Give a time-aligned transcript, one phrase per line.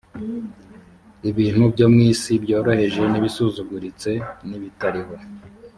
[1.29, 4.11] ibintu byo mu isi byoroheje n ibisuzuguritse
[4.47, 5.15] n ibitariho